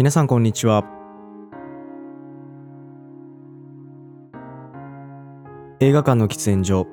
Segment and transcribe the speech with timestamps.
[0.00, 0.82] 皆さんこんにちは。
[5.80, 6.86] 映画館の喫煙所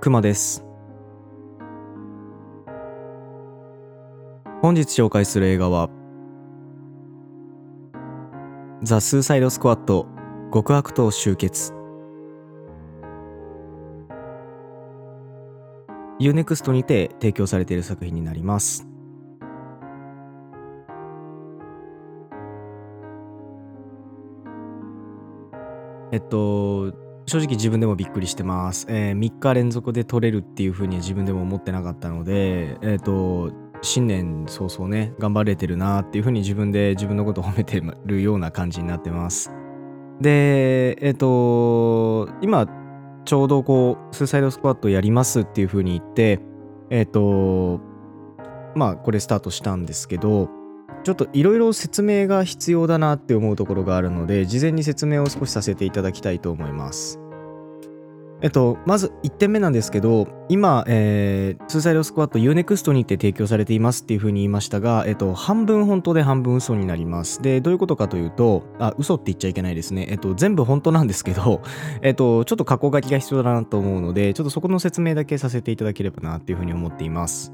[0.00, 0.64] くまです。
[4.60, 5.90] 本日紹介する映画は
[8.84, 10.06] ザ・スーサイド・スクワット
[10.54, 11.74] 極悪党集結。
[16.20, 18.91] UNEXT にて提供されている作品になります。
[26.12, 26.92] えっと
[27.26, 39.50] 正直自分でもびっくりしてます、えー、3日連続で撮れるっていう風に自分でも思ってなかったのでえっと新年早々ね頑張れてるなっていう風に自分で自分のことを褒めてるような感じになってます。
[40.20, 42.66] でえっと今
[43.24, 46.40] ちょうどこうスーサイドスクワットやりますっていう風に言って
[46.90, 47.80] えっと
[48.74, 50.48] まあこれスタートしたんですけど
[51.04, 57.22] ちょっといろいろ説明が必要だなって思うところがあるので事前に説明を少しさせていただきたいと思います
[58.42, 67.40] えっと、まず1点目なんですけど、今、えー、ツーサイドスクワット UNEXT にて提供されていますっていうふうに言いましたが、えっと、半分本当で半分嘘になります。
[67.40, 70.08] で、どういうことかというと、あ、嘘って言っちゃいけないですね。
[70.10, 71.62] えっと、全部本当なんですけど、
[72.02, 77.52] えっと、ちょっと加工書きが必要だなと思うので、ちょっとそこの説明だけさせていただければなっていうふうに思っています。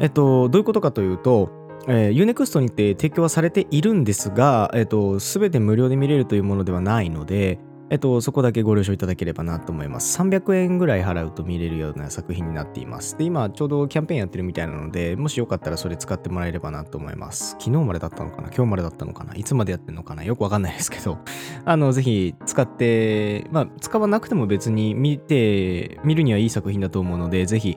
[0.00, 1.50] えっと、どういうことかというと、
[1.86, 7.58] えー、UNEXT にて提供はされているんですが、えっと、すべて無料で見れるというものではないので、
[7.90, 10.18] えっと、そこだけご了承いただければなと思います。
[10.18, 13.16] 300円ぐらい払うと見れるような作品になっています。
[13.18, 17.50] で、今ちょうどキャンペーンやってるみたいなので、もしよかったらそれ使ってもらえればなと思います。
[17.60, 18.48] 昨日までだったのかな？
[18.48, 19.34] 今日までだったのかな？
[19.34, 20.24] いつまでやってるのかな？
[20.24, 21.18] よくわかんないですけど、
[21.66, 27.76] あの、ぜひ使って、まあ、使わなくても別に見て、見るにはいい作品だと思うので、ぜひ、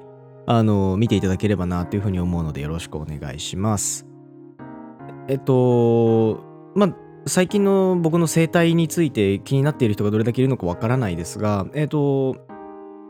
[0.49, 4.07] あの、見ていただければなというふうに思うので、よろしくお願いします。
[5.27, 6.41] えっと、
[6.73, 12.37] まあ、最近の僕の生態について気になっている人がどれだけいるのかわからないですが、えっ、と、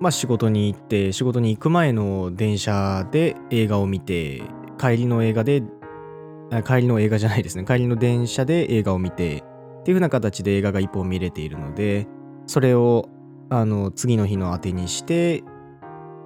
[0.02, 4.42] まあ仕事に行って、仕事に行く前の電車で映画を見て、
[4.80, 5.62] 帰りの映画で、
[6.66, 9.44] 帰りの映画じゃないですね、帰りの電車で映画を見て、
[9.82, 12.08] っていう風な形で映画が一本見れているので、
[12.48, 13.10] それを
[13.50, 15.44] あの次の日の当てにして、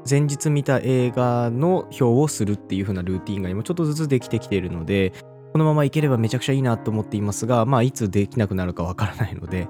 [0.09, 5.13] 前日見た映画の表をするっていう風なルーティンが今ちょっとずつできてきているので、
[5.53, 9.67] このままいければめちゃくちゃいいなと思っていますが、まあ、いつできなくなるかわからないので、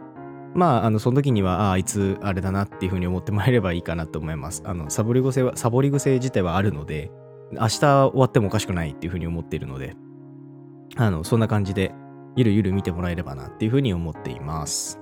[0.54, 4.64] まあ、あの、その時には、ああ、いつあれだなっていうふうに思ってもらえればいいかなと思います。
[4.66, 7.10] あの、サボり癖は、サボり癖自体はあるので、
[7.54, 9.96] 明日終わってもおかしくないっていうふうに思っているので、
[10.98, 11.94] あの、そんな感じで、
[12.36, 15.01] ゆるゆる見てもらえればなっていうふうに思っています。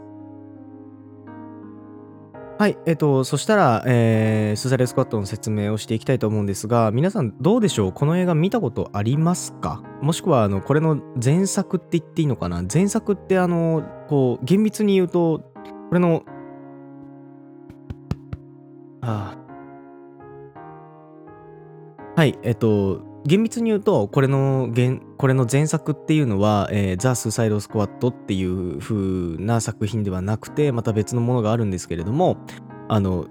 [2.59, 7.93] はい、えっと、そしたら、えー、スザレスクワットの説明をしていきたいと思うんですが、皆さんどうでしょう？
[7.93, 9.81] この映画見たことありますか？
[10.01, 12.61] もしくは、あの、これの前作って言っていいのかな？
[12.69, 16.23] 前作って、あの、こう、厳密に言うと、これの、
[18.99, 19.37] あ
[22.17, 24.69] はい、えっと、厳密に言うと、これの、
[25.17, 32.37] これの前作っていうのは、えー、ザ・スーサイド・スクワットっていう風な作品ではなくて、また別のものがあるんですけれども、
[32.87, 33.27] あの、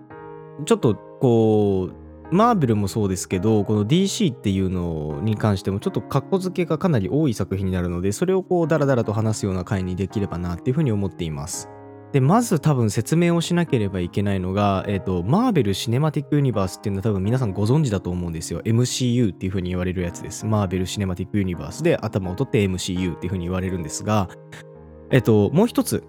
[0.67, 11.71] ちょっとこう、マーベルもそうですけど、この DC っていうのに関しても、ちょっと格好付けがかなり多い作品になるので、それをこう、ダラダラと話すような回にできればなっていうふうに思っています。
[12.13, 18.61] で、まず多分説明をしなければいけないのが、えっ、ー、と、マーベル・シネマティック・ユニバースっていうのは多分皆さんご存知だと思うんですよ。
[18.65, 20.47] MCU っていう風に言われるやつです。
[20.47, 24.29] マーベル・シネマティック・ユニバースで頭を取って MCU っていう風に言われるんですが、
[25.11, 26.03] えっ、ー、と、もう一つ、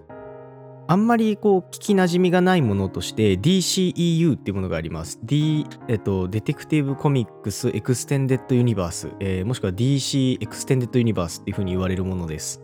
[0.88, 5.20] あんまりこう聞きなじみがないものとして DCEU っていうものがあります。
[5.22, 12.60] D、えっと、ディテクティブコミックスエクステンデッドユニバース、えー、もしくは DC エクステンデッドユニバースっていう風に言われるものです。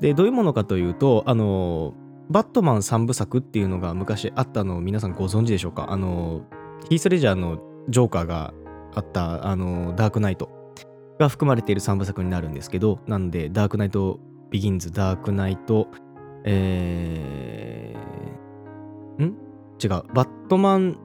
[0.00, 5.90] で、どういうものかというと、あのーバットマン3部作っていうのが昔あったのを皆さんご存知でしょうか？
[5.90, 6.42] あの、
[6.88, 7.58] ヒース・レジャーの
[7.88, 8.52] ジョーカーが
[8.94, 10.50] あった、あの、ダークナイト
[11.18, 14.20] が含まれている3部作になるんですけど、なんで、ダークナイト・
[14.50, 15.88] ビギンズ、ダークナイト、
[16.44, 19.28] えー、ん？
[19.82, 19.90] 違う。
[20.12, 20.98] バットマン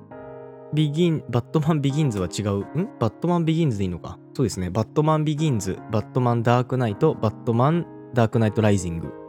[0.73, 2.59] ビギン、バットマンビギンズは違う。
[2.77, 2.89] ん？
[2.99, 4.19] バットマンビギンズでいいのか？
[4.33, 4.69] そうですね。
[4.69, 9.22] バットマンビギンズ、バットマンダークナイト、バットマンダークナイトライジング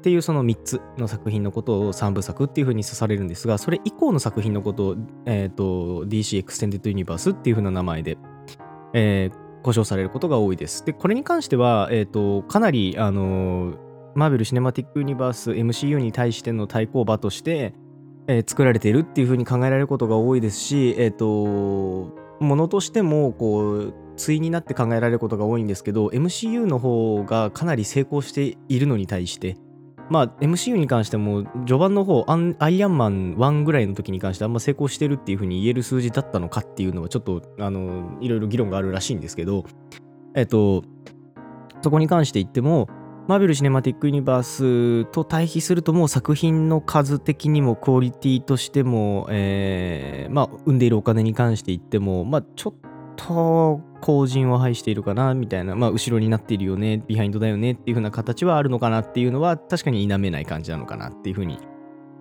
[0.00, 8.16] っていうその3つの作品のことを3部作っていうふうに指されるんですがそれ以降の作品のことを、えーと、DC エクステンデッドユニバースっていうふうな名前で、
[8.94, 10.86] えー、呼称されることが多いです。
[10.86, 13.78] でこれに関しては、えーと、かなり、あのー、
[14.14, 17.74] マーベル・シネマティック・ユニバース MCU に対しての対抗馬として、
[18.26, 29.56] えー、作られているっていうふうに考えられることが多いですし、えーと、ものとしてもこう対になって考えられることが多いんですけど MCU の方がかなり成功しているのに対して
[30.10, 32.26] まあ、MCU に関しても序盤の方
[32.58, 39.64] アイアンマン1ぐらいの時に関してあんま成功してるっていうふうに言える数字だったのかっていうのはちょっとあのいろいろ議論があるらしいんですけど
[40.34, 40.82] えっと
[41.80, 42.88] そこに関して言っても
[43.28, 52.89] マーベル・シネマティック・ユニバースと対比するともう作品の数的にもクオリティとしても、えーまあ、生んでいるお金に関して言っても、まあ、ちょっ
[53.26, 61.58] と後陣を排しているかなみたいな、まあ、後ろになっているよねビハインドだよねっていう風な形はあるのかなっていうのは確かに否めない感じなのかなっていう風に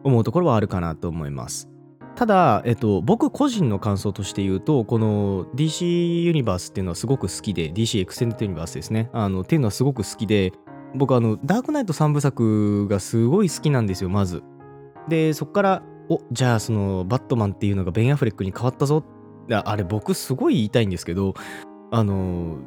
[0.04, 1.70] 思うところはあるかなと思います。
[2.16, 9.10] ただ、えっと、僕個人の感想として言うとこの DC ユニバースっていうのはすごく好きで DC エクセントユニバースですね。
[9.14, 10.52] あのっていうのはすごく好きで
[10.96, 14.44] 僕あのダークナイト3部作がすごい好きなんですよまず。
[15.08, 19.04] でそっからおじゃあそのバットマンっていうのがベン・アフレックに変わったぞ
[19.56, 21.34] あれ僕すごい言いたいんですけど
[21.92, 22.58] あの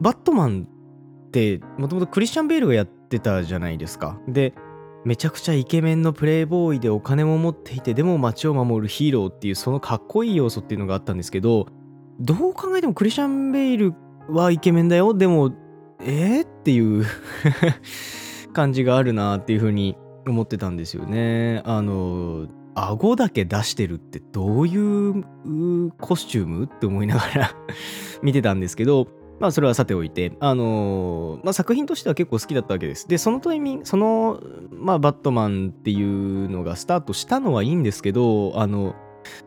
[0.00, 0.66] バットマン
[1.26, 4.18] ってもともとクリスチャン・ベールがやってたじゃないですか。
[4.28, 4.54] で
[5.04, 11.66] めちゃくちゃイケメンのプレイボーイでお金も持っていてでも街を守るヒーローっていうそのかっこいい要素っていうのがあったんですけど
[12.20, 13.92] どう考えてもクリスチャン・ベイル
[14.30, 15.12] はイケメンだよ。
[15.12, 15.52] でも
[16.00, 17.04] えー、っていう
[18.52, 21.62] 感じがあるなっていうふうに思ってたんですよね。
[21.64, 25.24] あの顎だけ出してるってどういう
[26.00, 27.50] コスチュームって思いながら
[28.22, 29.08] 見てたんですけど、
[29.40, 33.08] まあそれはさておいて、あのー、まあ、作品としては結構好きだったわけです。
[33.08, 34.40] で、そのタイミング、その、
[34.70, 38.94] まあ、バットマンっていうのがスタートしたのはいいんですけど、あの、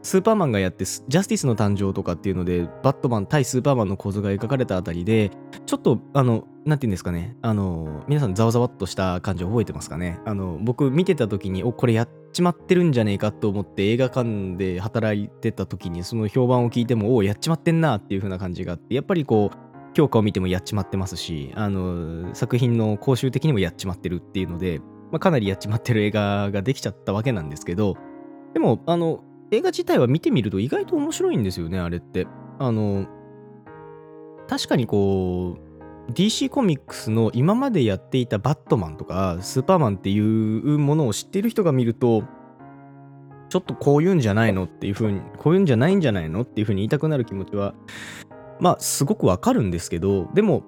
[0.02, 5.32] スーパーマンがやって、ジャスティスの誕生とかっていうので、バットマン対スーパーマンの構図が描かれたあたりで、
[5.66, 10.20] ちょっと、あの、なんて言うんですかね、あの、皆さんざわざわっとした感じ覚えてますかね。
[10.26, 19.58] あの、僕見てた時に、お、これやっちまってるんじゃねえかと思って映画館で働いてた時にその評判を聞いてもおおやっちまってんなっていう風な感じがあってやっぱりこう
[19.96, 24.80] 評価を見てもやっちまってますしあの作品の講習的にもやっちまってるっていうので、
[25.12, 27.96] まあ、かなりやっちまってる映画ができちゃったわけなんですけど
[28.54, 32.28] でもあの映画自体は見てみると意外と面白いんですよねあれって。
[32.60, 33.08] あの
[34.48, 35.67] 確かにこう
[36.14, 42.24] DC コミックスの今までやっていたバットマンとかスーパーマンっていうものを知っている人が見ると
[43.50, 47.76] ちょっとこういうんじゃないのっていうふうにこういうんじゃないんじゃないのっていうふうに言いたくなる気持ちは
[48.60, 50.64] まあすごくわかるんですけどでも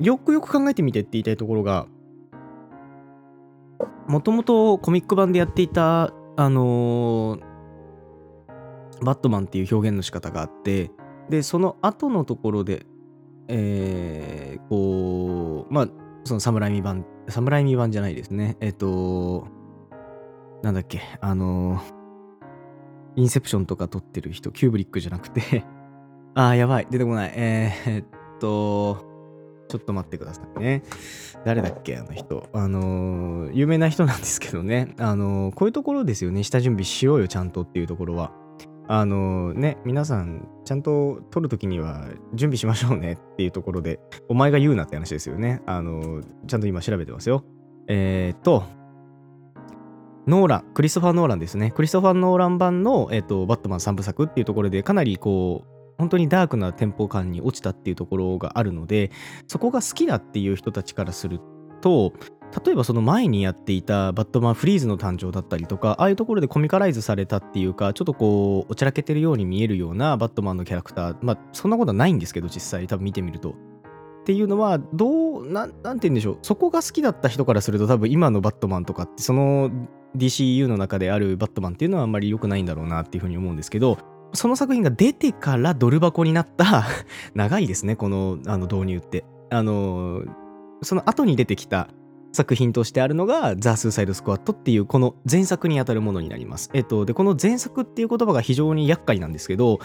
[0.00, 1.86] よくよく考えてみてって言いたいところが
[4.08, 10.90] もともとコミック版でやっていたあのー、バットマンっていう表現の仕方があって
[11.28, 12.84] でその後のところで
[13.54, 15.88] えー、こう、まあ、
[16.24, 18.56] その侍未版、侍未版じゃないですね。
[18.60, 19.46] えっ、ー、と、
[20.62, 21.82] なんだっけ、あの、
[23.14, 25.64] インセプションとか撮ってる人、キューブリックじゃなくて
[26.34, 27.32] あー、やばい、出てこない。
[27.34, 28.06] えー、っ
[28.40, 29.04] と、
[29.68, 30.82] ちょっと待ってくださいね。
[31.44, 32.48] 誰だっけ、あの人。
[32.54, 34.94] あの有名な人なんですけどね。
[34.98, 36.42] あのこういうところですよね。
[36.42, 38.32] 下準備しようよ、ちゃんとっていうところは。
[38.88, 45.62] あのね、皆さん、ちゃんと撮るときには準備しましょうねっていうところで、お前が言うなって話ですよね。
[45.66, 47.44] あの、ちゃんと今調べてますよ。
[47.86, 48.64] えー、っと、
[50.26, 51.70] ノーラン、クリストファー・ノーランですね。
[51.70, 59.10] クリストファー・ノーラン版の、えー、っと、バットマン3部作っていうところで、かなりこう、本当にダークなテンポ感に落ちたっていうところがあるので、
[59.46, 61.40] そこが好きだっていう人たちからする
[61.80, 62.12] と、
[62.64, 73.50] 例えばその前にやっていた「バットマンフリーズの誕生」だったりとかああいうところでコミカライズされたっていうかちょっとこうおちゃらけてるように見えるようなバットマンのキャラクターまあそんなことはないんですけど実際多分見てみると。
[73.50, 79.68] っていうのはどうなんて言うんでしょうそこが好きだった人からすると多分今のバットマンとかってその
[80.16, 83.98] DCU の中であるバットマンっていうのはあんまり良くないんだろうなっていうふうに思うんですけど
[84.32, 86.84] その作品が出てからドル箱になった
[87.34, 89.24] 長いですねこのあの導入って。
[89.50, 90.22] あの
[90.82, 91.88] その後に出てきた
[92.32, 96.70] 作品としてあるのが「ザ・スーサイド・スクワット」っていうこの前作にあたるものになります。
[96.72, 99.78] えっと、でこの前作っていう言葉が非常に厄介なんですけど、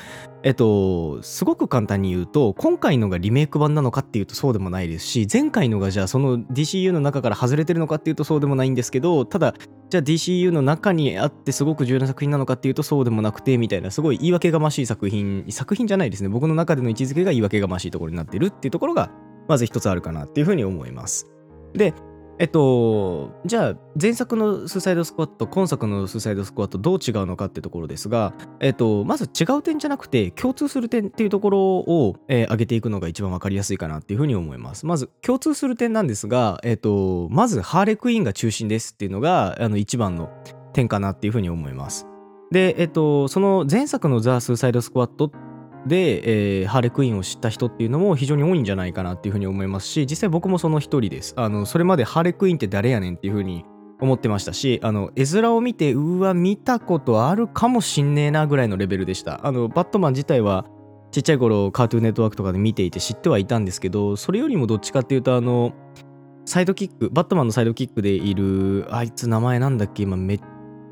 [0.43, 9.53] えっと、すごく簡単に言うと今回のがリメイク版なのかっていうとそうでもないですし前回のがじゃあその DCU の中から外れてるのかっていうとそうでもないんですけどただ
[9.89, 19.11] じゃあ DCU の中にあってすごく重要な作品なのかっていうとそうでもなくてみたいなすごい言い訳がましい作品作品じゃないですね僕の中での位置づけが言い訳がましいところになってるっていうところが
[19.47, 21.27] まず一つあるかなっていうふうに思います。
[21.73, 21.93] で
[22.39, 34.85] えっと、じゃあ前作のスーサイドスクワット、今作のスーサイドスクワットどう違うのかってところですが、えっと、まず違う点じゃなくて共通する点っていうところを、えー、挙げていくのが一番わかりやすいかなっていうふうに思います。
[34.85, 40.29] まず共通する点なんですが、えっと、まずハーレクイーンが中心ですっていうのがあの一番の
[40.73, 42.05] 点かなっていうふうに思います。
[42.51, 45.31] で、えっと、その前作のザ・スーサイド・スクワットっ
[45.87, 51.33] でえーハーレクイーンを知った人っていうのも非常に多いんじゃないかなっていうふうに思いますし実際僕もその一人です。
[51.37, 53.65] あのそれまでハーレクイーンって誰やねんっていうふうに
[53.99, 59.45] 思ってましたしあの絵面を見てうわ見たことあるかもしんねえなぐらいのレベルでした。
[59.45, 60.65] あのバットマン自体は
[61.11, 65.73] ちっちゃい頃カートゥーンネットワークとかで見ていて知ってはいたんですけどそれよりもどっちかっていうとあの
[66.45, 70.41] サイドキックバットマンのサイドキックでいるあいつ名前なんだっけ今めっ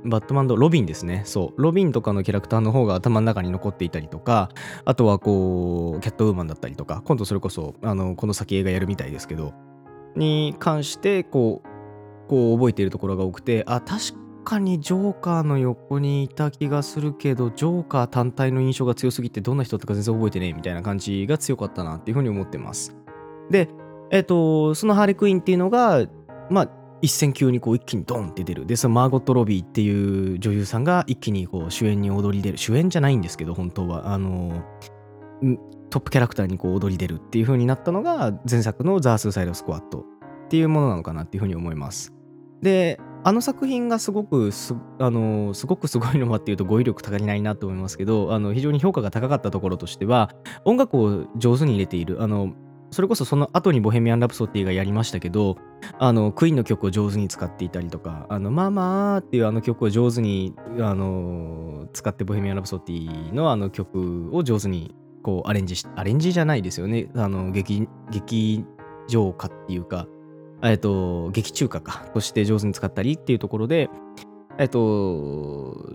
[0.05, 1.23] バットマンのロビンですね。
[1.25, 1.61] そう。
[1.61, 4.49] ロビンとかのキャラクターの方が頭の中に残っていたりとか
[4.85, 9.53] あとはこうキャットウーマンだったりとか今度それこそあのこの先映画やるみたいですけど
[10.15, 22.95] に関してこうこう覚えているところが多くてあ確かにジョーカーの横にいた気がするけどジョーカー単体の印象が強すぎてどんな人とか全然覚えてねえみたいな感じが強かったなっていうふうに思ってます。
[23.49, 23.69] で
[24.11, 26.05] えっ、とそのハーレクイーンっていうのが
[26.49, 26.69] まあ
[27.05, 28.65] 一戦級にこう一気にドンって出る。
[28.65, 32.57] でそのマーゴット・ロビーっていう女優さんが一気にこう主演に踊り出る。
[32.57, 34.11] 主演じゃないんですけど本当は。
[34.11, 34.63] あの
[35.91, 39.99] トップキャラクターにこう踊り出るっていう風になったのが前作のザ・スーサイド・スクワット
[40.45, 42.11] っていうものなのかなっていう風に思います。
[42.63, 50.31] であの作品がすごくすあのすごくすごいのはっていうと語彙力足りないなと思いますけどあの非常に評価が高かったところとしては
[50.63, 52.23] 音楽を上手に入れている。
[52.23, 52.53] あの
[52.91, 55.57] それこそその後にボヘミアン・ラプソディがやりましたけど
[55.99, 67.09] あのクイーンの曲を上手に使っていたりとか「あのママー」っていうあの曲を上手にあの使ってボヘミアン・ラプソディのあの曲を上手にこうアレンジしアレンジじゃないですよね。
[67.15, 68.63] あの劇劇
[69.07, 70.07] 場歌っていうか
[70.61, 72.05] えっと劇中歌か。
[72.13, 73.89] として上手に使ったりっていうところで
[74.57, 75.93] えっと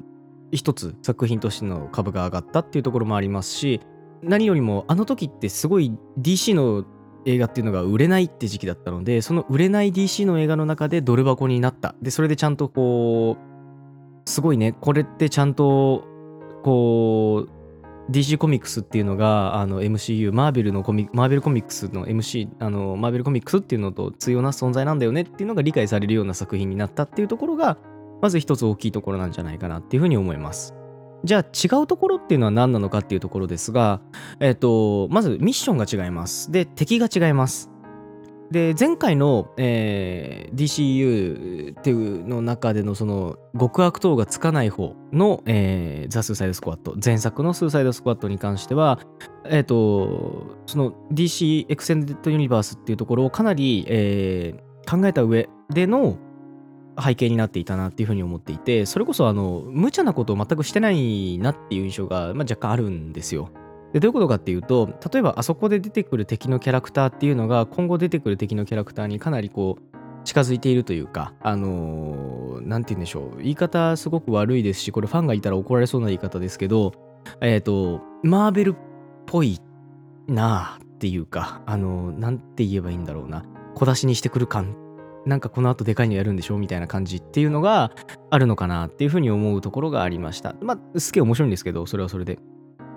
[0.52, 3.80] 一つ作品としての株が上がったっていうところもありますし
[4.22, 6.84] 何よりもあの時ってすごい DC の
[7.26, 16.04] 映画っていうのが売れないって時期だったのでその売れない DC の映画の中でドル箱になったでそれでちゃんとこうすごいねこれってちゃんと
[16.62, 27.78] こう DC コミックスっていうのがあの MCU マーベルのコミマーベルコミックスの MC あのマーベルコミックスっていうのと通用な存在なんだよねっていうのが理解されるような作品になったっていうところが
[28.20, 30.79] まず一つ大きいところなんじゃないかなっていうふうに思います。
[31.24, 34.00] じゃあ違うところっていうのは何なのかっていうところですが、
[34.40, 36.50] えっ、と、まずミッションが違います。
[36.50, 37.70] で、敵が違います。
[38.50, 48.98] で、前回の、えー DCU っていうの中でのその極悪党がつかない方の、えーザ・スーサイド・スクワット、前作のスーサイド・スクワットに関しては、
[49.44, 56.18] えっ、と、その DC エクセンデッド・ユニバースっていうところをかなり、えー考えた上での
[57.02, 63.50] 背景になっていたなっていうふうに思っていてそれこそあの無茶なことを全くしてないなっていう印象が、まあ、若干あるんですよ。
[63.92, 76.92] でどういうことかっていうと例えばあそこで出てくる敵のキャラクターっていうのが今後出てくる敵のキャラクターにかなりこう近づいているというかあのーて言うんでしょう言い方すごく悪いですしこれファンがいたら怒られそうな言い方ですけど
[77.40, 78.74] えっ、とマーベルっ
[79.26, 79.60] ぽい
[80.26, 84.76] なあっていうかあのなんて言えばいいんだろうな小出しにしてくる感
[85.26, 87.92] なんかこの後でかいのやるんでしょみたいな感じっていうのが
[88.30, 90.54] あるのかなっていうふうに思うところがありました。
[90.60, 92.38] まあ、すげえ面白いんですけど、それはそれで。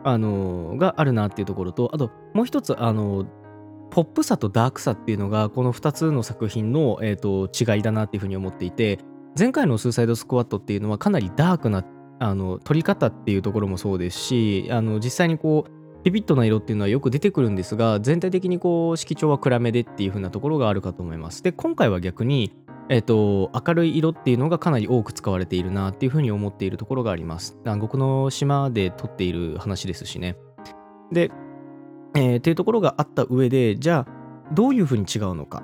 [0.06, 3.25] あのがあるなっていうところと、あともう一つ、あの
[3.89, 9.00] ポップさとダークさっていうのが、この2つの作品の、えー、と違いだなっていうふうに思っていて、
[9.38, 11.86] 前回のスーサイドスクワットっていうのはかなりダークな
[12.20, 21.43] あの撮り方っていうところもそうですし、あの実際にこう、ビビットな色っていうのはよく出てくるんですが全体的にこう色調は暗めでっていう風なところがあるかと思います。
[21.43, 22.53] で今回は逆に
[22.89, 27.57] えっ、と明るい色っていうのがかなり多く使われているなっていうふうに思っているところがあります。
[27.63, 30.36] 南国の島で撮っている話ですしね。
[31.12, 31.31] で、
[32.15, 35.63] えーっていうところがあった上でじゃあどういうふうに違うのか。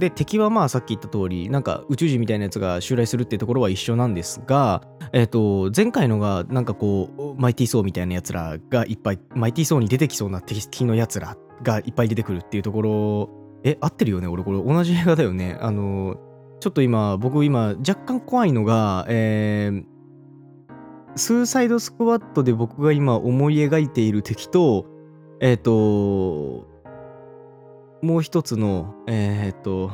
[0.00, 13.30] で敵はまあさっき言った通りなんか宇宙人みたいなやつが襲来するってところは一緒なんですがえっ、と前回のがなんかこうマイティーソーみたいなやつらがいっぱいマイティーソーに出てきそうな敵のやつらがいっぱい出てくるっていうところ
[13.62, 14.26] え合ってるよね？
[14.26, 15.58] 俺これ同じ映画だよね？
[15.60, 16.16] あの
[16.60, 19.84] ちょっと今僕今若干怖いのがえー
[21.16, 24.86] スーサイドスクワットで僕が今思い描いている敵と
[25.40, 26.69] えっ、と
[28.02, 29.90] もう一つのえっ、と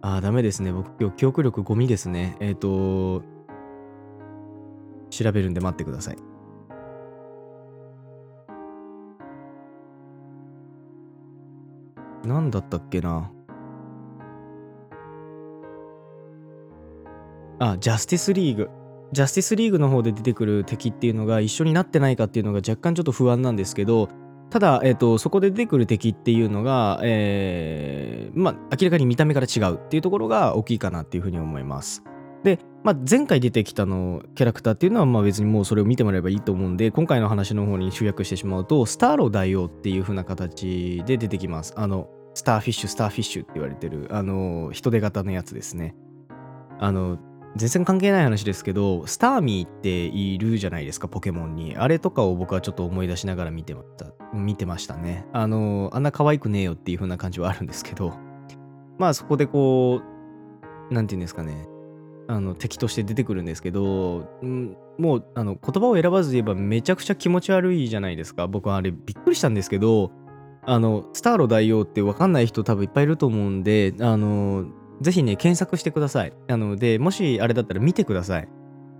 [0.00, 3.22] あダメですね僕今日記憶力ゴミですねえっ、と
[5.10, 6.16] 調べるんで待ってください。
[12.24, 13.30] 何だったっけな
[17.58, 18.70] あ、ジャスティスリーグ。
[19.12, 24.08] ジャスティスリーグの方で出てくる敵っていうのが一緒になってないかっていうのが若干ちょっと不安なんですけど、
[24.52, 32.04] ただ、えっとそこで出てくる敵っていうのが、えーまあ、明らかに見た目から違うっていうところが大きいかなっていうふうに思います。
[32.44, 45.94] で、まあ、前回出てきたのキャラクターっていうのはまあ別にもうそれを見てもらえばいいと思うんで今回の話の方に集約してしまうとスターロー大王っていう風な形で出てきますあのスターフィッシュスターフィッシュって言われてるあのヒトデ型のやつですね
[46.78, 47.18] あの
[47.56, 51.76] 全然関係ない話ですけどスターミーっているじゃないですかポケモンに。
[51.76, 54.06] あれとかを僕はちょっと思い出しながら見てました。
[54.32, 55.26] 見てましたね。
[55.32, 58.14] あのあんな可愛くねえよっていう風な感じはあるんですけど。
[58.98, 60.00] まあそこでこ
[60.90, 61.68] う何て言うんですかね。
[62.28, 68.46] あの敵として出てくるんですけど、ん、もうあの言葉を選ばず言えばめちゃくちゃ気持ち悪いじゃないですか。
[68.46, 70.12] 僕はあれびっくりしたんですけど
[70.64, 74.64] あのスターロ大王って分かんない人多分いっぱいいると思うんであの
[75.02, 76.32] ぜひね検索してください。
[76.48, 78.48] あのでもしあれだったら見てください。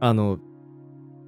[0.01, 0.39] あの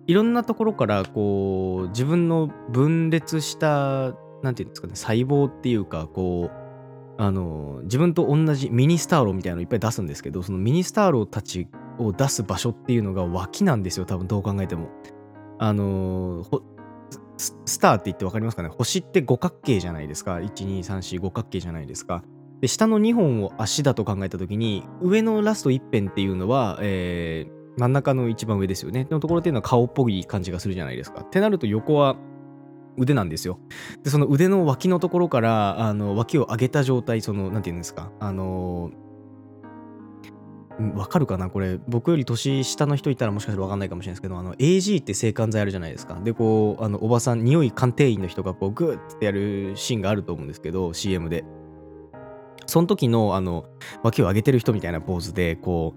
[0.07, 14.89] いろんなところからこう自分の分裂した何て言うんですかね細胞っていうかこうあの自分と同じミニスターローみたいなのいっぱい出すんですけどそのミニスターローたちを出す場所っていうのが脇なんですよ多分どう考えても。
[15.59, 16.45] あの
[17.39, 18.69] スターって言って分かりますかね？
[18.69, 22.23] 星って五角形じゃないですか？1234五角形じゃないですか？
[22.65, 32.17] で下の2本を足だと考えた時に上のラスト1辺っていうのは、えー、真ん中の一番上ですよねのところっていうのは顔っぽい感じがするじゃないですかってなると横は
[32.97, 33.59] 腕なんですよ。
[34.03, 38.93] で、その腕の脇のところから、あの、脇を上げた状態、その、なんて言うんですか、あの
[40.95, 46.21] わかるかなこれ、僕より年下の人いたらもしかしたらわかんないかもしれないですけど、あの、AG って制汗剤あるじゃないですか。
[46.21, 51.45] で、こう、あの、おばさん、匂い鑑定員の人がこう、グーってやるシーンがあると思うんですけど、CM で。
[52.75, 53.67] その時の、あの、
[54.03, 55.95] 脇を上げてる人みたいなポーズで、こ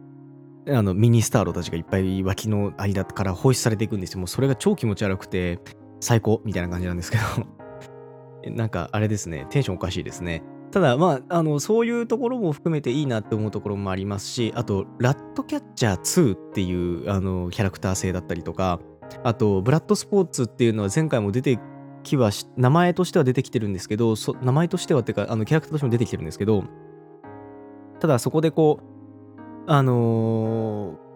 [0.67, 4.19] う、あのミニスターロたちがいっぱい脇の間から放出されていくんですよ。
[4.19, 5.57] もうそれが超気持ち悪くて、
[6.01, 7.17] 最高みたいな感じなんですけ
[8.46, 10.43] ど なんかあれですね、テンションおかしいですね。
[10.69, 18.79] ただまあ、あの、そういうところも含めていいなって思うところもありますし、あと、ラットキャッチャー2っていうあのキャラクター性だったりとか、
[19.23, 21.58] あと、ブラッドスポーツっていうのは前回も出て
[22.03, 26.63] きは名前としては出てきてるんですけど、名前としてはっていうか、あのキャラクターとしても出てきてるんですけど、
[27.99, 28.79] ただそこでこ
[29.67, 31.07] う、あのー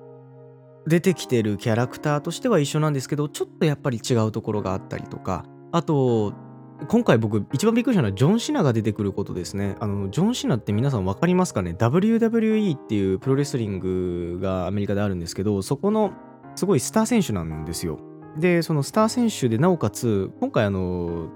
[0.88, 6.34] 出てきてるキャラクターとしては一緒なんですけどちょっとやっぱり違うところがあったりとかあと
[6.88, 9.76] 今回僕一番びっくりしたのはジョン・シナが出てくることですね。
[9.80, 16.12] あのジョン・シナって皆さん分かりますかね？WWE っていうプロレスリングがアメリカであるんですけどそこの
[16.56, 18.00] すごいスター選手なんですよ。
[18.38, 21.30] でそのスター選手でなおかつ今回あの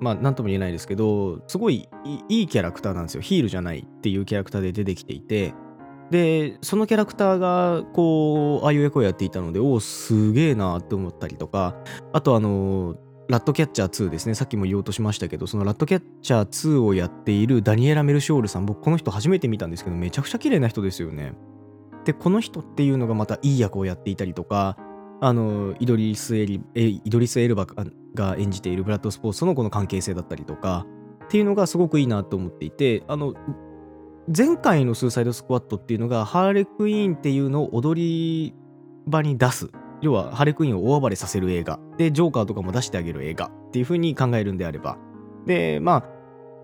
[0.00, 1.88] まあ何とも言えないですけどすごい
[2.28, 3.20] いいキャラクターなんですよ。
[3.20, 5.54] ヒールじゃないっていうキャラクターで出てきていて。
[6.10, 11.76] でそのキャラクターがこうああいう役をやっていたのでおおすげえなって思ったりとか。
[12.12, 12.96] あとあの
[13.28, 14.34] ラットキャッチャー2ですね。
[14.34, 21.34] さっきも言おうとしましたけどそのラットキャッチャー2をやっているダニエラ・メルショールさん僕この人初めて見たんですけどめちゃくちゃ綺麗な人ですよね。
[22.04, 24.76] でこの人っていうのがまたいい役をやっていたりとか
[25.20, 27.66] あのイドリスエリ・イドリスエルバ
[28.14, 30.86] が演じているブラッドスポーツとのこの関係性だったりとか
[31.24, 33.34] っていうのがすごくいいなと思っていてあの
[34.34, 38.54] 前回のスーサイドスクワットっていうのがハーレクイーンっていうのを踊り
[39.06, 39.70] 場に出す。
[40.02, 41.80] 要はハーレクイーンを大暴れさせる映画。
[41.98, 43.46] でジョーカーとかも出してあげる映画。
[43.46, 44.98] っていう風に考えるんであれば。
[45.46, 46.04] でまあ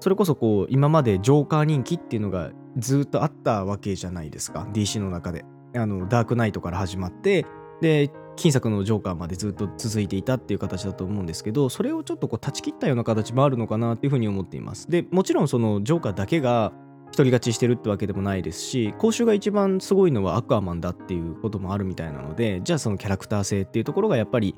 [0.01, 4.67] それこそこう今までジョーカー人気っていうのがずっとあったわけじゃないですか。
[4.73, 5.45] DC の中で。
[5.75, 7.45] あのダークナイトから始まって
[7.83, 14.91] で金作のジョーカーまでずっと続いていたっていう形だと思うんですけどそれをちょっとこう断ち切ったような形もあるのかなっていうふうに思っています。
[14.91, 16.73] でもちろんそのジョーカーだけが
[17.13, 24.55] 独り勝ちしてるってわけでもないですし講習が一番すごいのはアクアマンだっていうこともあるみたいなのでじゃあそのキャラクター性っていうところがやっぱり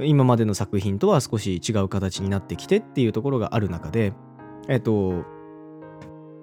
[0.00, 4.12] 今までの作品とは少し違う形になってきてっていうところがある中で
[4.68, 5.24] えっと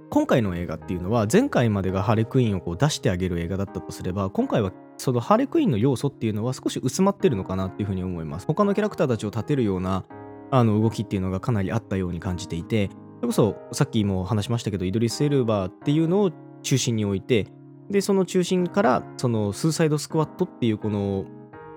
[0.10, 10.06] 今回の映画っていうのは前回までがハレクイーンをこう出してあげる映画だったとすれば今回はそのハーレクインの要素っていうのは少し薄まってるのかなっていうふうに思います他のキャラクターたちを立てるような
[10.52, 16.32] あの動きっていうのがかなりあったように感じていてそれこそさっきも話しましたけどイドリス・エルバーっていうのを
[16.62, 17.48] 中心に置いて
[17.90, 21.26] でその中心からそのスーサイドスクワットっていうこの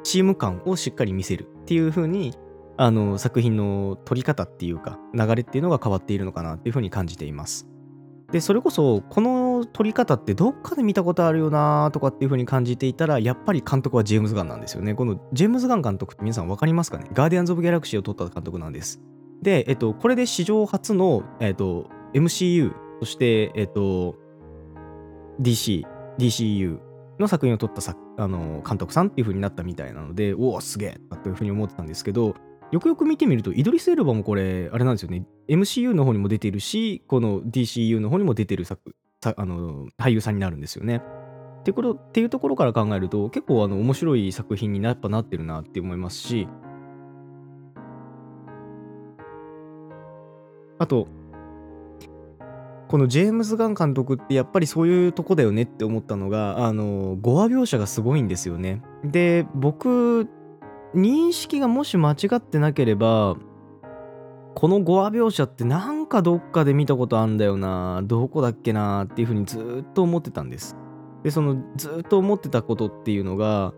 [0.04, 2.34] チーム感をしっかり見せるっていう風に
[2.76, 7.66] あの作品の撮り方っていうか流れっていうのが変わっているのかなっていう風に感じています。
[8.30, 14.94] でそれこそこの撮り方ってどっかで見たことあるよなとかっていう風に感じていたらやっぱり監督はジェームズ・ガンなんですよね。
[14.94, 17.08] このジェームズ・ガン監督って皆さん分かりますかね？
[17.12, 19.00] ガーディアンズ・オブ・ギャラクシーを撮った監督なんです。
[19.42, 24.16] で、えっと、これで史上初の、えっと、MCU、そして、えっと、
[25.40, 25.84] DC、
[26.18, 26.80] DCU
[27.18, 27.80] の作品を撮った
[28.16, 32.34] あの監督さんっていう風になったみたいなので、おお、すげえっていう風に思ってたんですけど、
[32.70, 38.94] よくよく見てみると、イドリス・エルバもこれ、あれなんですよね、MCU の方にも出てるし、この DCU の方にも出てる作
[39.24, 41.02] あの俳優さんになるんですよね。
[41.60, 46.48] ってことっていうところから考えると結構あの面白い作品にやっぱなってるなって思いますし
[50.78, 51.08] あと
[52.88, 60.26] このジェームズ・ガン監督ってやっぱりそういうとこだよねって思ったのがあの語話描写がすごいんですよねで僕
[60.94, 63.36] 認識がもし間違ってなければ
[64.58, 70.76] この語話描写ってなんかどっかで見たことあんだよなどこだっけなっていうふうにずっと思ってたんです。
[71.22, 73.72] でそのずっと思ってたことっていうのが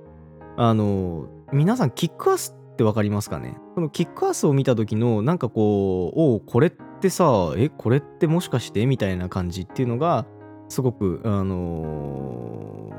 [0.57, 3.59] あの皆さんキックアスって分かりますかね？
[3.75, 10.25] そのキックアスを見た時のなんかこうおおこれってさえこれってもしかしてみたいな感じっていうのが
[10.71, 12.91] すごくあの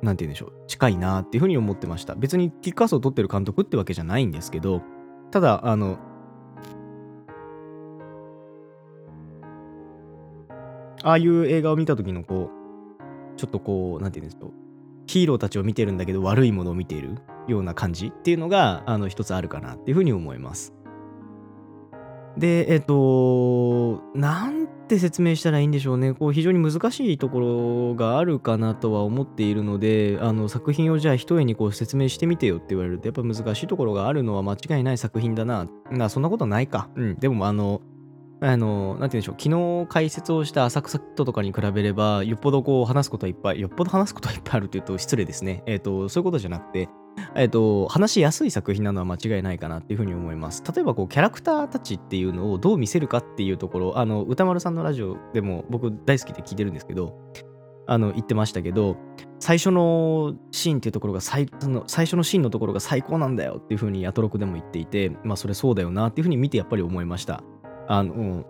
[0.00, 2.14] 何て言うんでしょう近いなっていうふうに思ってました。
[2.14, 4.80] 別にキックアスを取ってる監督ってわけじゃないんですけど
[5.30, 5.98] ただあの
[11.06, 14.52] ああいう映画を見た時のこうちょっとこう何て言うんですか
[15.06, 20.74] ヒーローたちを見てるんだけど悪いものを見ているような感じっていうのがあの一つあるかなっていうふうに思います
[22.36, 26.12] で、えっと、なんて説明したらいいんでしょうね。
[26.12, 35.66] こう非常に難しいところがあるかなとは思っているので、あの作品をじゃあ一重にこう説明してみてよって言われると、やっぱ難しいところがあるのは間違いない作品だな。
[35.90, 36.90] なそんなことないか。
[36.94, 37.18] うん。
[37.18, 37.80] でも、あの、
[38.40, 39.36] あの、なんて言うんでしょう。
[39.38, 45.62] 昨日解説をした浅草キットとかに比べれば、よっぽどこう話すことはいっぱい、よっぽど話すことはいっぱいあるっていうと失礼ですね。
[45.66, 46.88] えっ、と、そういうことじゃなくて、
[47.34, 50.62] えっと、話しやすい作品なのは間違いないかなっていうふうに思います。
[50.74, 57.18] 例えばこうキャラクターたちっていうのをどう見せるかっていうところ、あの歌丸さんのラジオでも僕大好きで聞いてるんですけど、
[57.86, 58.96] あの言ってましたけど、
[59.38, 67.42] 最初のシーンっていうところが最の最初のシーンのところが最高なんだよっていうふうにアトロクでも言っていて、まあそれそうだよなっていうふうに見てやっぱり思いました。
[67.88, 68.44] あの、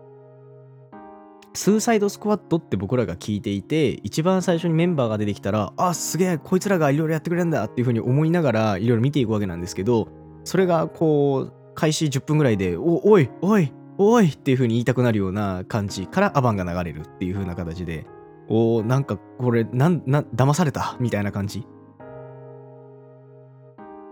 [1.57, 10.09] スーサイドスクワットって僕らが聞いていて一番最初にメンバーが出てきたらあすげえこいつらがいろいろやってくれるんだっていう風に思いながらいろいろ見ていくわけなんですけど
[10.44, 18.07] それがこう開始10分ぐらいでおおいおいおいっていう風に言いたくなるような感じからアバンが流れるっていう風な形で
[18.49, 20.99] おなんかこれなんな騙された？
[21.01, 21.66] みたいな感じ。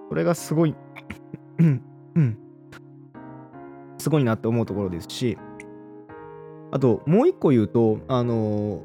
[0.08, 0.74] これがすごい
[1.58, 1.82] うん
[2.14, 2.38] うん。
[3.98, 5.38] すごいなって思うところですし
[6.74, 8.83] あと、もう一個言うと、あの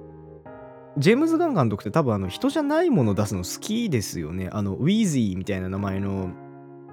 [0.98, 4.50] ジェームズ・ガン監督って多分あの人じゃないもの出すの好きですよね。
[4.52, 6.30] あの、ウィーズーみたいな名前の、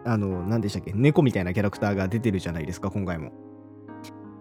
[0.05, 3.33] あの、何でしたっけ、猫みたいなキャラクターが出てるじゃないですか、今回も。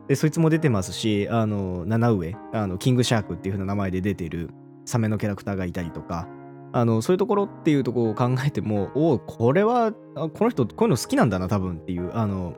[0.08, 4.52] で、そいつも出てますし、あの、七上、あの、キングシャークっていう風な名前で出てる
[4.86, 6.28] サメのキャラクターがいたりとか、
[6.72, 12.54] あの、そういうところっていうところを考えても、おこれは、この人、こういうの好きなんだな、多分っていう、あの、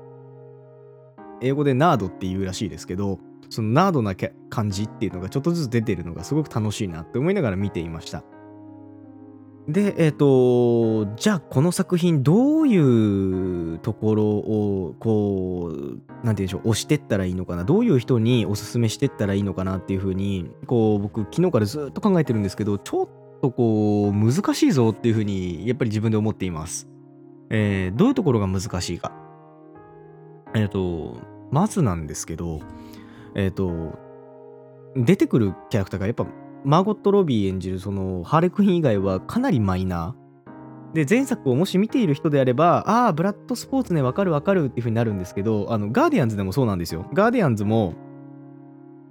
[1.41, 3.19] 英語でナードっていうらしいですけど、
[3.49, 4.15] そのナードな
[4.49, 8.23] 感じっていうのがちょっとずつ出てるのがすごく楽しいなって思いながら見ていました。
[9.67, 12.77] で、えっ、ー、と、じゃあこの作品どうい
[13.75, 23.09] うところをこう、なんて言うんでしょう、押してったらいいのかな、どういう人におすすめしてったらいいのかなっていうふうに、こう僕昨日からずっと考えてるんですけど、ちょっ
[23.41, 26.87] とこう難しいぞっていうふうにやっぱり自分で思っています。
[27.49, 29.26] えー、どういうところが難しいか。
[30.53, 31.17] えっ、ー、と、
[31.51, 32.61] まずなんですけど、
[33.35, 33.97] えっ、ー、と、
[34.95, 36.25] 出てくるキャラクターがやっぱ
[36.63, 40.27] マーゴット・ロビー演じるそのハーレクイン以外はかなりマイナー。
[40.93, 47.09] で、前作をもし見ている人であれば、ああ、ブラッドスポーツね、わかるわかるっていう風になるんですけど、あの、ガーディアンズでもそうなんですよ。
[47.13, 47.93] ガーディアンズも、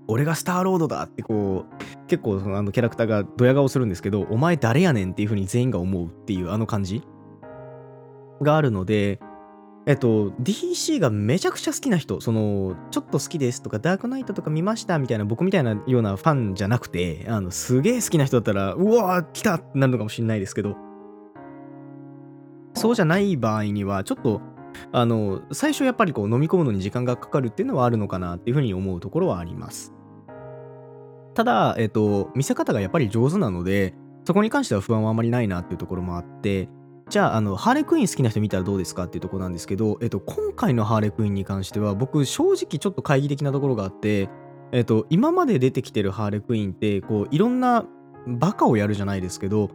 [0.08, 7.02] 俺がスターロードだってこう、結構そのあのキャラクターがドヤ顔するんですけど、お前誰やねんっていう風に全員が思うっていうあの感じ
[8.40, 9.20] があるので、
[9.86, 20.76] えっと、DC がめちゃくちゃ好きな人、その、ちょっと好きですとか、ダークナイトとか見ましたみたいな、僕みたいなようなファンじゃなくて、あの、すげえ好きな人だったら、うわー、来たってなるのかもしれないですけど、
[22.74, 24.40] そうじゃない場合には、ちょっと、
[24.90, 29.94] あの、最初やっぱりこう飲み込むのに時間がかかるっていうのはあるのかなっていうふうに思うところはあります。
[31.34, 33.94] ただ、えっと、見せ方がやっぱり上手なので、
[34.24, 36.68] そこに関しては不安はあまりないなっていうところもあって、
[37.08, 44.28] じゃあ、あの、ハーレクイーン好きな人見たらどうですかっていうとこなんですけど、えっと、今回のハーレクイーンに関しては、僕、正直ちょっと懐疑的なところがあって、
[44.72, 47.84] えっと、今まで出てきてるハーレクイーンって、こう、いろんな
[48.26, 49.70] バカをやるじゃないですけど、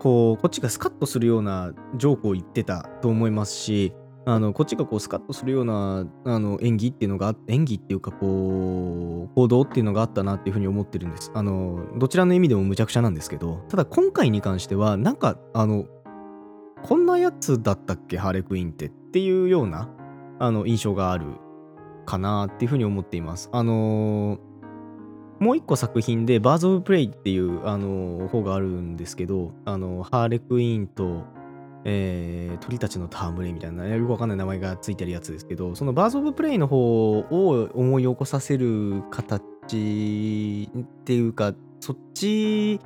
[0.00, 3.94] こう、こっちがスカッとするようなジョークを言ってたと思いますし、
[4.26, 11.30] あの、こっちがこう、スカッとするような、あの、演技っていうのが、演技っていうか、こう、行動っていうのがあったなっていうふうに思ってるんです。
[11.32, 15.86] あの、どちらの意味でもむちゃくちゃなんですけど、ただ今回に関しては、なんか、あの、
[16.86, 18.16] こんなやつだったっけ？
[18.16, 19.88] ハーレクイーンってっていうような
[20.38, 21.26] あの印象がある
[22.04, 23.48] かなっていうふうに思っています。
[23.50, 31.24] あのー、もう一個作品で、バーズ・オブ・プレイっていう、あの、方があるんですけど、あの、ハーレクイーンと、
[31.84, 42.80] えー、鳥たちの戯れみたいな、よくわかんない名前がついてるやつですけど、そのバーズ・オブ・プレイの方を思い起こさせる形っていうか、そっち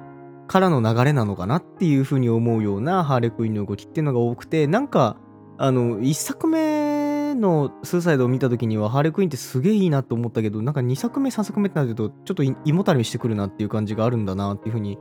[0.51, 5.17] からの流れなのかなっていうふうに思うようなハーレクイーンの動きっていうのが多くて、なんか、
[5.59, 14.99] あの、一作目のスーサイドを見た時には、ハーレクイーンってすげえいいなと思ったけど、なんか2作目、3作目ってなると、ちょっと胃もたれしてくるなっていう感じがあるんだなっていうふうに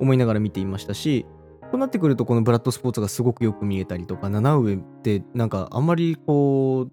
[0.00, 1.24] 思いながら見ていましたし、
[1.72, 6.90] となってくると、このブラッドスポーツがすごくよく見えたりとか、七上ってなんかあんまりこう、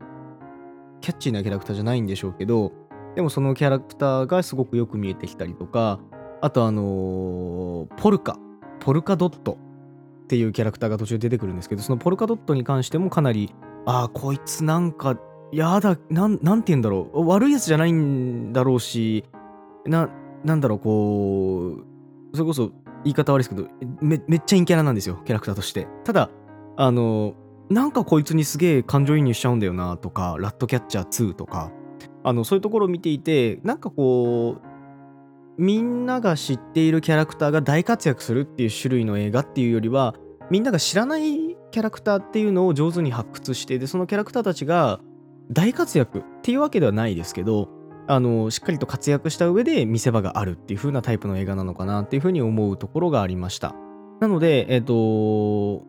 [1.01, 2.71] キャッチーなキャラクターじゃないんでしょうけど、
[3.15, 5.99] でもそのキャラクターがすごくよく見えてきたりとか、
[6.41, 8.37] あとあのー、ポルカ、
[8.79, 9.57] ポルカドット
[10.25, 13.53] っていうキャラクターが途中出てくるんですけど、そのポルカドットに関してもかなり、
[13.85, 15.17] ああ、こいつなんか、
[15.51, 19.23] やだ、なん、なんて言うんだろう、悪いやつじゃないんだろうし、
[19.85, 20.09] な、
[20.43, 22.71] なんだろう、こう、それこそ
[23.03, 23.69] 言い方悪いですけど
[24.01, 25.87] め、めっちゃ陰キャラなんですよ、キャラクターとして。
[26.03, 26.29] ただ、
[26.75, 27.33] あの、
[27.69, 31.71] なんかこいつにすげえ感情移入しちゃうんだよなとか、ラットキャッチャー2とか、
[32.23, 34.66] あの、そういうところを見ていて、なんかこう、
[35.57, 40.15] みんなが知っているキャラクターが大活躍するっていう種類の映画っていうよりは、
[40.51, 44.99] みんなが知らないキャラクターっていうのを上手に発掘して、で、そのキャラクターたちが
[45.51, 47.69] 大活躍っていうわけではないですけど、
[48.07, 53.75] あの、しっかりと活躍した上で見せ場があるっていう風なタイプの映画なのかなっていう風に思うところがありました。
[54.21, 55.83] なので、えっ、と、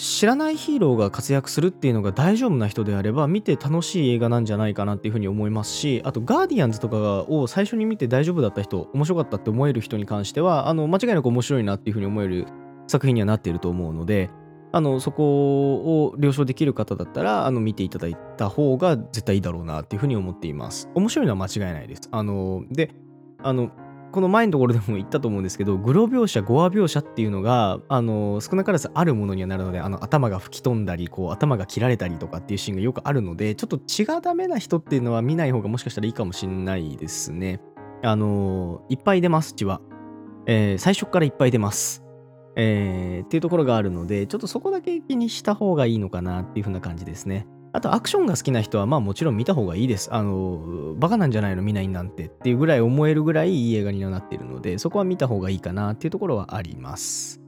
[0.00, 12.46] 知らないヒーローが活躍するっていうのが大丈夫な人であれば見て楽しい映画なんじゃないかなっていうふうに思いますしあとガーディアンズとかを最初に見て大丈夫だった人面白かったって思える人に関してはあの間違いなく面白いなっていうふうに思える
[12.86, 14.30] 作品にはなっていると思うので
[14.72, 20.88] あのそこを了承できる方だったらあの見ていただいた方が絶対いいだろうなっていうふうに思っています。
[20.94, 22.08] 面白いのは間違いないです。
[22.10, 22.94] あので
[23.42, 23.70] あの
[24.12, 37.60] この前のところでも言ったと思うんですけど、グロ描写、ゴア描写っていうのが、あの、少なからずあるものにはなるので、あの、頭が吹き飛んだり、こう、頭が切られたりとかっていうシーンがよくあるので、ちょっと血がダメな人っていうのは見ない方がもしかしたらいいかもしんないですね。
[38.02, 39.80] あの、いっぱい出ます、血は。
[40.46, 42.04] えー、最初からいっぱい出ます。
[42.56, 47.46] えー、っていうところがあるので、ちょっとそこだけ気にした方がいいのかなっていう風な感じですね。
[47.72, 50.12] あとアクションが好きな人はまあもちろん見た方がいいです。
[50.12, 57.40] あの、バカなんじゃないの見ないなんてっていうぐらい思えるぐらいいい映画になっているので、そこは見た方がいいかなっていうところはあります。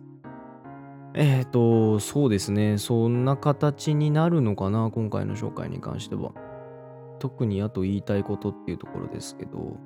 [1.15, 2.79] えっ、ー、と、そうですね。
[2.79, 6.33] そんな形になるのかな、今回の紹介に関しては。
[7.19, 9.77] 特にあと言いたいことっていうところですけど。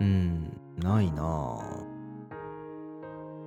[0.00, 1.85] うん、ないなぁ。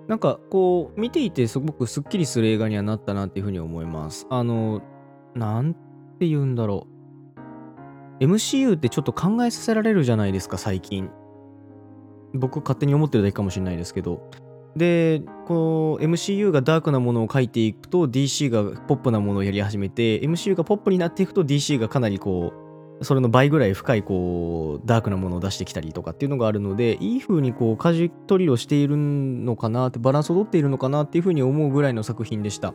[0.09, 4.25] なんかこう見ていてすごくすっきりする映画にはなったなっていうふうに思います。
[4.31, 4.81] あの、
[5.35, 5.75] なん
[6.19, 6.87] て言うんだろ
[8.19, 8.23] う。
[8.25, 11.11] MCU ってちょっと考えさせられるじゃないですか、最近。
[12.33, 14.31] 僕勝手に思ってるだけかもしれないですけど。
[14.75, 22.68] で、こう MCU がダークなものを書いていくと DC がポップなものをやり始めて MCU がポップになっていくと DC がかなりこう
[23.01, 32.73] それの倍ぐらい深いこうダークなものを出してきたりとかっていうのがあるのでいい風にこう舵取りをしているのかなってバランスをとっているのかなっていう風に思うぐらいの作品でした。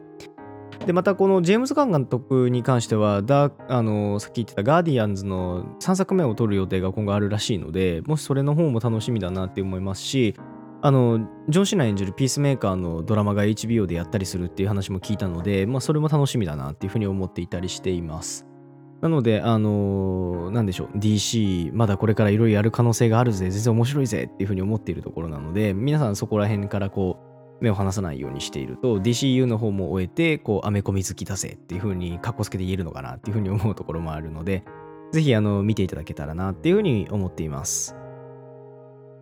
[0.87, 10.35] でまたこのジェームズ・ガン監督に関してはダあのさっき言ってたガーディアンズの3作目を撮る予定が今後あるらしいのでもしそれの方も楽しみだなって思いますし
[10.83, 18.54] あのジョン・シナ演じるピースメーカーのドラマが HBO でやったりするっていう話も聞いたので、まあ、それも楽しみだなっていうふうに思っていたりしています。
[19.01, 34.65] なので、あのー、なんでしょう、DC、まだこれからいろいろやる可能性があるぜ、全然面白いぜっていうふうに思っているところなので、皆さんそこら辺からこう、目を離さないようにしていると、DCU の方も終えて、こう、アメコミ好きだぜっていうふうに、かっこつけて言えるのかなっていうふうに思うところもあるので、
[35.13, 37.97] ぜひ、あの、見ていただけたらなっていうふうに思っています。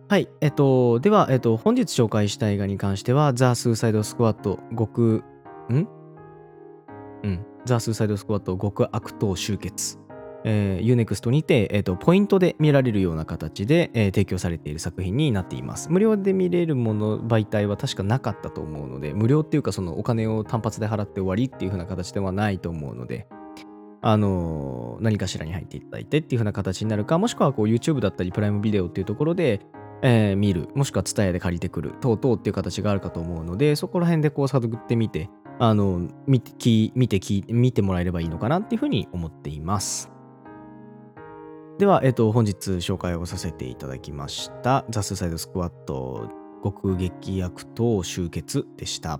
[0.09, 0.27] はい。
[0.41, 5.23] えっと、では、えっと、本日紹介した映画に関しては、ザ・スーサイド・スクワット、極、
[5.71, 5.87] ん？
[7.23, 7.45] うん。
[7.65, 9.99] ザ・スーサイド・スクワット極悪党集結、
[10.43, 15.89] えー、Unext にて、えーと、ポイントで見られるような形で、えー、提供されている作品になっています。
[15.89, 23.27] 無料で見れるもの、媒体は確かなかったと思うので、無料っていうかそのお金を単発で払って終わりっていう風な形ではないと思うので、
[24.01, 29.61] あのー、何かしらに入っていただいてっていう風な形になるか、もしくはこう YouTube だったりプライムビデオっていうところで、
[30.01, 40.11] えー、見る、もしくは TSUTAYA で借りてくる、等々っていう形があるかと思うので、そこら辺でこう探ってみて、あの、見て、見て、見てもらえればいいのかなっていうふうに思っています。
[41.79, 46.29] では、えっと、本日紹介をさせていただきました、ザ・スサイド・スクワット
[46.63, 49.19] 極撃役と集結でした。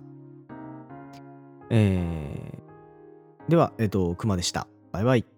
[1.69, 4.67] えー、では、えっと、熊でした。
[4.91, 5.32] バイバイ。